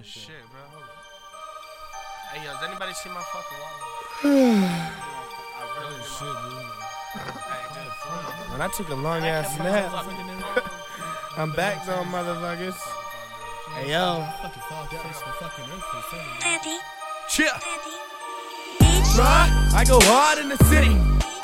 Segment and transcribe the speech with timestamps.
[0.00, 0.60] Oh shit, bro.
[0.72, 0.88] Hold on.
[2.32, 3.84] Hey yo, does anybody see my fucking wallet?
[5.60, 6.40] I really should.
[8.50, 9.92] When I took a long ass nap,
[11.36, 12.80] I'm back though, motherfuckers.
[13.74, 14.24] Hey yo,
[16.40, 16.78] Daddy,
[17.28, 17.52] chill.
[19.12, 20.96] Bruh, I go hard in the city.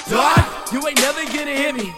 [0.08, 1.92] Dog, you ain't never gonna hit me.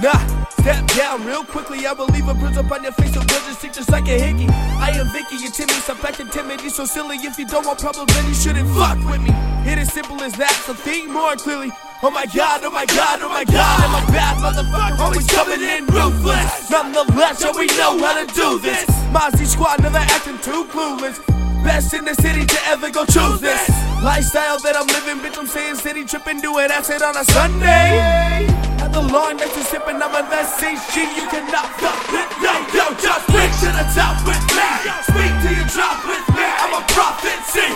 [0.00, 0.37] Nah,
[0.68, 1.86] step down real quickly.
[1.86, 4.06] I will leave a bruise up on your face, so we'll just stick just like
[4.08, 4.46] a hickey.
[4.48, 6.60] I am Vicky, and Timmy, stop acting timid.
[6.60, 7.16] You so silly.
[7.16, 9.32] If you don't want problems, then you shouldn't fuck with me.
[9.64, 11.70] It is simple as that, so think more clearly.
[12.02, 14.98] Oh my god, oh my god, oh my god, I'm I bad motherfucker?
[14.98, 16.70] Always coming in ruthless.
[16.70, 18.84] Nonetheless, yeah, we know how to do this.
[19.08, 21.16] Mozzie squad, never acting too clueless.
[21.64, 23.68] Best in the city to ever go choose this
[24.04, 25.38] lifestyle that I'm living, bitch.
[25.38, 28.67] I'm saying city tripping, doing acid on a Sunday.
[28.88, 30.48] The long nights and sipping, I'm in that
[30.96, 32.54] You cannot fuck with me.
[32.72, 34.68] Yo, just reach to the top with me.
[35.04, 36.46] Speak to your drop with me.
[36.46, 37.68] I'm a prophecy.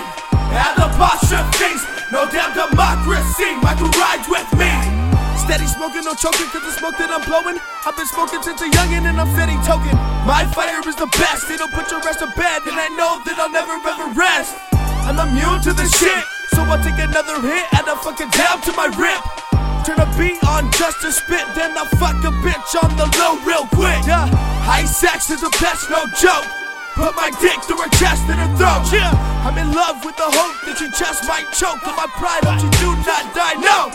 [0.56, 3.52] At the apostrophes, no damn democracy.
[3.60, 4.72] Michael rides with me.
[5.36, 7.60] Steady smoking, no choking, cause the smoke that I'm blowing.
[7.84, 9.92] I've been smoking since a youngin' and I'm steady token.
[10.24, 13.36] My fire is the best, it'll put your rest to bed, and I know that
[13.36, 14.54] I'll never ever rest.
[15.04, 18.72] I'm immune to this shit, so I'll take another hit and I'll fucking down to
[18.78, 19.41] my rip.
[20.78, 24.00] Just to spit, then I'll fuck a bitch on the low real quick.
[24.06, 24.26] Yeah,
[24.64, 26.48] high sex is the best, no joke.
[26.94, 28.84] Put my dick through her chest and her throat.
[28.92, 29.12] Yeah,
[29.44, 31.80] I'm in love with the hope that you just might choke.
[31.84, 33.56] But my pride, hope you do not die.
[33.60, 33.91] No,